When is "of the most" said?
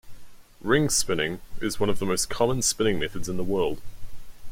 1.87-2.27